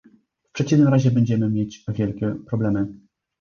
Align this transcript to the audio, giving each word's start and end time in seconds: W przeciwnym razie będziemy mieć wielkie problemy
W 0.43 0.51
przeciwnym 0.53 0.87
razie 0.87 1.11
będziemy 1.11 1.49
mieć 1.49 1.83
wielkie 1.87 2.35
problemy 2.47 2.87